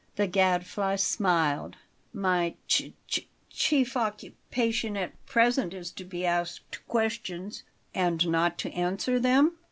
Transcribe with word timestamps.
The 0.15 0.25
Gadfly 0.25 0.95
smiled. 0.95 1.75
"My 2.11 2.55
ch 2.67 2.91
ch 3.07 3.27
chief 3.51 3.95
occupation 3.95 4.97
at 4.97 5.11
p 5.11 5.17
p 5.27 5.31
present 5.31 5.75
is 5.75 5.91
to 5.91 6.03
be 6.03 6.25
asked 6.25 6.79
questions." 6.87 7.61
"And 7.93 8.27
not 8.27 8.57
to 8.57 8.71
answer 8.71 9.19
them? 9.19 9.59